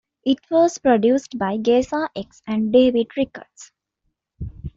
[0.25, 3.71] It was produced by Geza X and David Ricketts.